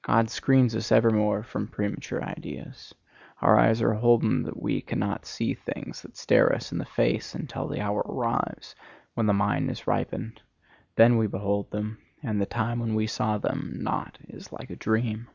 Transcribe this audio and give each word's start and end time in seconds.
God 0.00 0.30
screens 0.30 0.74
us 0.74 0.90
evermore 0.90 1.42
from 1.42 1.68
premature 1.68 2.24
ideas. 2.24 2.94
Our 3.42 3.58
eyes 3.58 3.82
are 3.82 3.92
holden 3.92 4.44
that 4.44 4.56
we 4.58 4.80
cannot 4.80 5.26
see 5.26 5.52
things 5.52 6.00
that 6.00 6.16
stare 6.16 6.50
us 6.54 6.72
in 6.72 6.78
the 6.78 6.86
face, 6.86 7.34
until 7.34 7.68
the 7.68 7.82
hour 7.82 8.00
arrives 8.08 8.74
when 9.12 9.26
the 9.26 9.34
mind 9.34 9.70
is 9.70 9.86
ripened; 9.86 10.40
then 10.94 11.18
we 11.18 11.26
behold 11.26 11.72
them, 11.72 11.98
and 12.22 12.40
the 12.40 12.46
time 12.46 12.78
when 12.80 12.94
we 12.94 13.06
saw 13.06 13.36
them 13.36 13.74
not 13.82 14.16
is 14.28 14.50
like 14.50 14.70
a 14.70 14.76
dream. 14.76 15.28